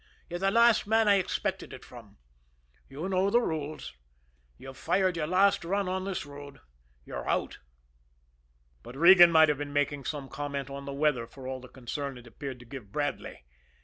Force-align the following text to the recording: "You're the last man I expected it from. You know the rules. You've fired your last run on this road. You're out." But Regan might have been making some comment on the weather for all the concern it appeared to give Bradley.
"You're 0.31 0.39
the 0.39 0.49
last 0.49 0.87
man 0.87 1.07
I 1.07 1.17
expected 1.19 1.73
it 1.73 1.85
from. 1.85 2.17
You 2.89 3.07
know 3.07 3.29
the 3.29 3.39
rules. 3.39 3.93
You've 4.57 4.75
fired 4.75 5.15
your 5.15 5.27
last 5.27 5.63
run 5.63 5.87
on 5.87 6.05
this 6.05 6.25
road. 6.25 6.59
You're 7.05 7.29
out." 7.29 7.59
But 8.81 8.95
Regan 8.97 9.31
might 9.31 9.49
have 9.49 9.59
been 9.59 9.73
making 9.73 10.05
some 10.05 10.27
comment 10.27 10.71
on 10.71 10.85
the 10.85 10.91
weather 10.91 11.27
for 11.27 11.47
all 11.47 11.59
the 11.59 11.67
concern 11.67 12.17
it 12.17 12.25
appeared 12.25 12.57
to 12.61 12.65
give 12.65 12.91
Bradley. 12.91 13.43